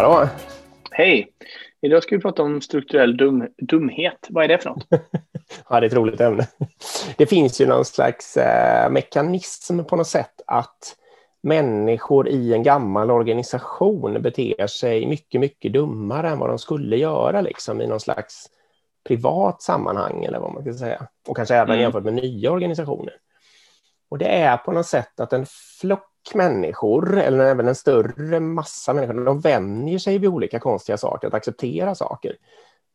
[0.00, 0.28] Hallå!
[0.90, 1.28] Hej!
[1.80, 4.26] Idag ska vi prata om strukturell dum, dumhet.
[4.28, 4.86] Vad är det för något?
[5.68, 6.46] ja, det är ett roligt ämne.
[7.16, 10.96] Det finns ju någon slags eh, mekanism på något sätt att
[11.42, 17.40] människor i en gammal organisation beter sig mycket, mycket dummare än vad de skulle göra
[17.40, 18.46] liksom, i någon slags
[19.08, 21.06] privat sammanhang eller vad man ska säga.
[21.28, 21.80] Och kanske även mm.
[21.80, 23.14] jämfört med nya organisationer.
[24.10, 25.46] Och det är på något sätt att en
[25.80, 31.28] flock människor, eller även en större massa människor, de vänjer sig vid olika konstiga saker,
[31.28, 32.36] att acceptera saker.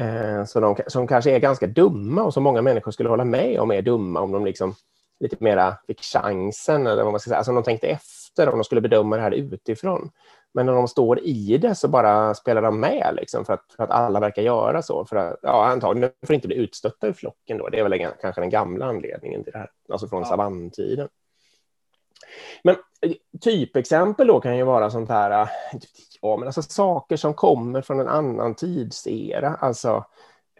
[0.00, 3.60] Eh, så de, som kanske är ganska dumma och som många människor skulle hålla med
[3.60, 4.74] om är dumma om de liksom
[5.20, 8.58] lite mera fick chansen, eller vad man ska säga, alltså om de tänkte efter, om
[8.58, 10.10] de skulle bedöma det här utifrån.
[10.56, 13.84] Men när de står i det så bara spelar de med, liksom, för, att, för
[13.84, 15.04] att alla verkar göra så.
[15.04, 17.58] För att, ja, antagligen för att inte bli utstötta ur flocken.
[17.58, 17.68] Då.
[17.68, 20.28] Det är väl kanske den gamla anledningen till det här, alltså från ja.
[20.28, 21.08] savanntiden.
[22.62, 25.48] Men eh, typexempel då kan ju vara sånt här, eh,
[26.20, 30.04] ja, men alltså saker som kommer från en annan tidsera, alltså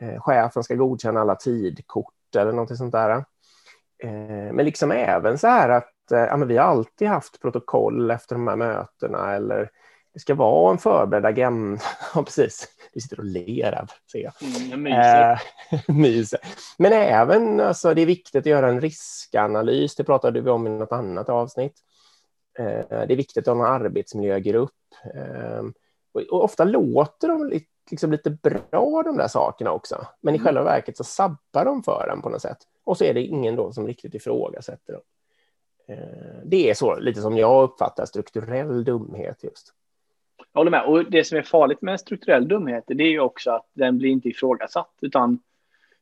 [0.00, 3.10] eh, chefen ska godkänna alla tidkort eller något sånt där.
[4.02, 8.34] Eh, men liksom även så här att eh, ja, vi har alltid haft protokoll efter
[8.34, 9.70] de här mötena eller
[10.16, 11.82] det ska vara en förberedd agenda.
[12.14, 12.68] Ja, precis.
[12.92, 14.32] Du sitter och ler här, ser jag.
[14.42, 15.40] Mm, myser.
[15.92, 16.40] myser.
[16.78, 19.96] Men även, alltså, det är viktigt att göra en riskanalys.
[19.96, 21.74] Det pratade vi om i något annat avsnitt.
[22.58, 24.70] Eh, det är viktigt att ha en arbetsmiljögrupp.
[25.14, 25.62] Eh,
[26.12, 30.06] och ofta låter de liksom lite bra, de där sakerna också.
[30.20, 30.46] Men i mm.
[30.46, 32.58] själva verket så sabbar de för en på något sätt.
[32.84, 35.02] Och så är det ingen då som riktigt ifrågasätter dem.
[35.88, 39.72] Eh, det är så lite som jag uppfattar strukturell dumhet just.
[40.52, 40.84] Jag håller med.
[40.84, 44.10] Och det som är farligt med strukturell dumhet, det är ju också att den blir
[44.10, 45.38] inte ifrågasatt, utan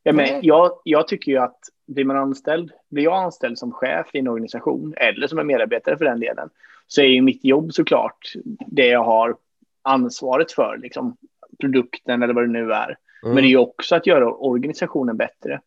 [0.07, 4.07] Ja, men jag, jag tycker ju att blir man anställd, blir jag anställd som chef
[4.13, 6.51] i en organisation eller som en medarbetare för den delen,
[6.87, 8.33] så är ju mitt jobb såklart
[8.67, 9.37] det jag har
[9.83, 11.17] ansvaret för, liksom
[11.61, 12.97] produkten eller vad det nu är.
[13.23, 13.35] Mm.
[13.35, 15.61] Men det är ju också att göra organisationen bättre.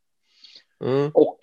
[0.83, 1.11] Mm.
[1.13, 1.39] Och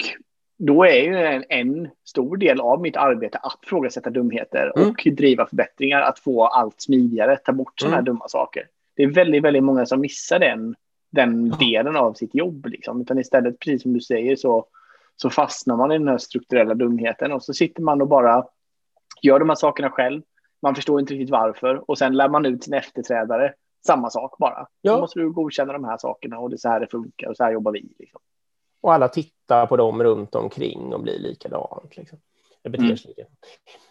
[0.58, 4.88] då är ju en, en, stor del av mitt arbete att frågasätta dumheter mm.
[4.88, 8.14] och driva förbättringar, att få allt smidigare, ta bort sådana här mm.
[8.14, 8.68] dumma saker.
[8.96, 10.74] Det är väldigt, väldigt många som missar den
[11.14, 12.66] den delen av sitt jobb.
[12.66, 13.00] Liksom.
[13.00, 14.66] Utan istället, precis som du säger, så,
[15.16, 18.44] så fastnar man i den här strukturella dumheten och så sitter man och bara
[19.22, 20.22] gör de här sakerna själv.
[20.62, 23.54] Man förstår inte riktigt varför och sen lär man ut sin efterträdare
[23.86, 24.66] samma sak bara.
[24.80, 24.94] Ja.
[24.94, 27.36] Då måste du godkänna de här sakerna och det är så här det funkar och
[27.36, 27.94] så här jobbar vi.
[27.98, 28.20] Liksom.
[28.84, 31.96] Och alla tittar på dem runt omkring och blir likadant.
[31.96, 32.18] Liksom.
[32.62, 32.96] Det beter mm.
[32.96, 33.14] sig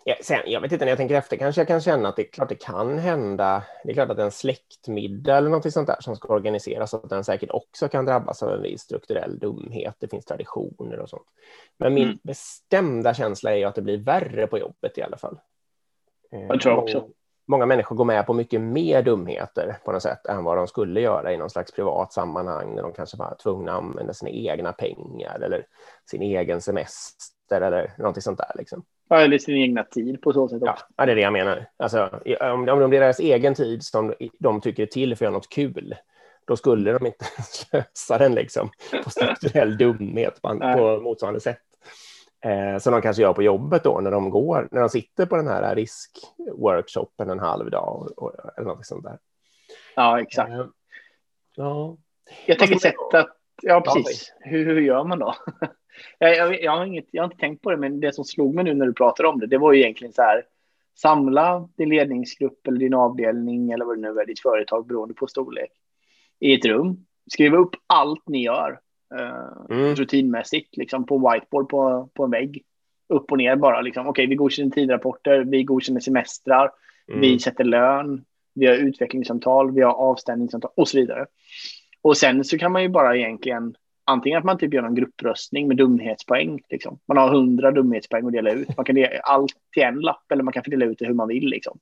[0.04, 2.22] ja, sen, Jag vet inte, när jag tänker efter kanske jag kan känna att det
[2.22, 3.64] är klart det kan hända.
[3.84, 7.24] Det är klart att en släktmiddag eller något sånt där som ska organiseras, att den
[7.24, 9.96] säkert också kan drabbas av en viss strukturell dumhet.
[10.00, 11.28] Det finns traditioner och sånt.
[11.78, 12.20] Men min mm.
[12.24, 15.40] bestämda känsla är ju att det blir värre på jobbet i alla fall.
[16.30, 17.10] Jag tror också.
[17.46, 21.02] Många människor går med på mycket mer dumheter på något sätt än vad de skulle
[21.02, 24.74] göra i någon slags privat sammanhang när de kanske var tvungna att använda sina egna
[24.74, 25.66] pengar eller
[26.12, 28.52] sin egen semester eller någonting sånt där.
[28.56, 28.84] Liksom.
[29.10, 30.86] Ja, eller sin egna tid på så sätt också.
[30.96, 31.66] Ja, det är det jag menar.
[31.78, 32.10] Alltså,
[32.40, 35.38] om, om det är deras egen tid som de tycker är till för att göra
[35.38, 35.96] något kul,
[36.48, 38.70] då skulle de inte slösa den liksom,
[39.04, 41.62] på strukturell dumhet på, på motsvarande sätt.
[42.44, 45.36] Eh, som de kanske gör på jobbet då när de går, när de sitter på
[45.36, 49.18] den här riskworkshopen en halv dag och, och, eller något sånt där.
[49.96, 50.52] Ja, exakt.
[50.52, 50.66] Eh,
[51.56, 51.98] ja.
[52.46, 53.28] Jag tänker sätta,
[53.62, 55.36] ja precis, hur, hur gör man då?
[56.18, 58.56] Jag, jag, jag, har inget, jag har inte tänkt på det, men det som slog
[58.56, 60.46] mig nu när du pratade om det, det var ju egentligen så här,
[60.96, 65.28] samla din ledningsgrupp eller din avdelning eller vad det nu är, ditt företag beroende på
[65.28, 65.72] storlek,
[66.40, 67.06] i ett rum.
[67.32, 68.80] Skriva upp allt ni gör
[69.20, 69.96] eh, mm.
[69.96, 72.64] rutinmässigt, liksom på whiteboard på, på en vägg.
[73.10, 74.08] Upp och ner bara, liksom.
[74.08, 76.72] okej, okay, vi godkänner tidrapporter, vi godkänner semestrar,
[77.08, 77.22] mm.
[77.22, 78.26] vi sätter lön,
[78.56, 81.26] vi har utvecklingssamtal, vi har avstämningssamtal och så vidare.
[82.02, 83.76] Och sen så kan man ju bara egentligen
[84.06, 86.60] antingen att man typ gör en gruppröstning med dumhetspoäng.
[86.70, 87.00] Liksom.
[87.08, 88.78] Man har hundra dumhetspoäng att dela ut.
[88.78, 91.28] Man kan dela allt till en lapp eller man kan fördela ut det hur man
[91.28, 91.46] vill.
[91.46, 91.80] Liksom.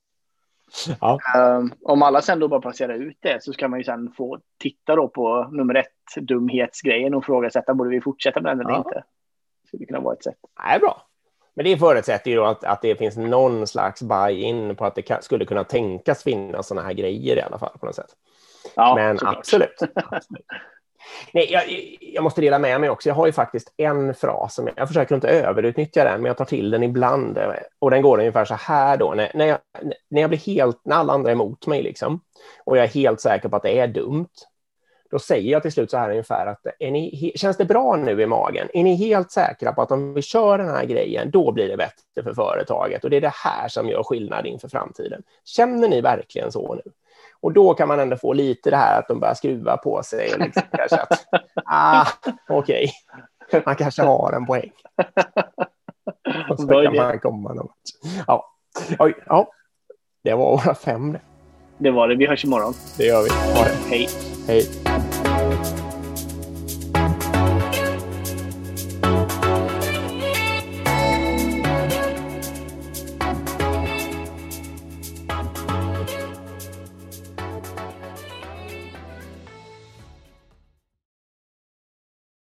[1.00, 1.18] Ja.
[1.36, 4.38] Um, om alla sen då bara placerar ut det så ska man ju sen få
[4.58, 8.78] titta då på nummer ett, dumhetsgrejen och frågasätta, borde vi fortsätta med den eller ja.
[8.78, 9.04] inte?
[9.62, 10.38] Det skulle kunna vara ett sätt.
[10.64, 11.06] Nej, bra.
[11.54, 15.02] Men det förutsätter ju då att, att det finns någon slags buy-in på att det
[15.02, 18.10] kan, skulle kunna tänkas finnas sådana här grejer i alla fall på något sätt.
[18.76, 19.78] Ja, Men absolut.
[19.94, 20.46] absolut.
[21.32, 21.62] Nej, jag,
[22.00, 23.08] jag, måste dela med mig också.
[23.08, 26.36] Jag har ju faktiskt en fras som jag, jag försöker inte överutnyttja den, men jag
[26.36, 27.38] tar till den ibland.
[27.78, 29.14] Och den går ungefär så här då.
[29.14, 29.58] När, när, jag,
[30.10, 32.20] när jag blir helt, när alla andra är emot mig liksom,
[32.64, 34.28] och jag är helt säker på att det är dumt,
[35.12, 38.22] då säger jag till slut så här ungefär att är ni, känns det bra nu
[38.22, 38.68] i magen?
[38.72, 41.76] Är ni helt säkra på att om vi kör den här grejen, då blir det
[41.76, 45.22] bättre för företaget och det är det här som gör skillnad inför framtiden.
[45.44, 46.92] Känner ni verkligen så nu?
[47.42, 50.34] Och då kan man ändå få lite det här att de börjar skruva på sig.
[50.34, 51.26] Och liksom, kanske att,
[51.64, 52.06] ah,
[52.48, 52.92] okej,
[53.48, 53.62] okay.
[53.66, 54.72] man kanske har en poäng.
[56.50, 57.76] Och så kan man komma något.
[58.26, 58.48] Ja.
[58.98, 59.48] Oj, ja,
[60.24, 61.18] det var våra fem.
[61.78, 62.14] Det var det.
[62.14, 62.74] Vi hörs imorgon.
[62.98, 63.30] Det gör vi.
[63.58, 63.88] Ha det.
[63.88, 64.08] Hej.
[64.46, 64.91] Hej.